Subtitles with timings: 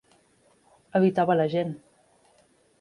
[1.01, 1.79] Evitava la gent.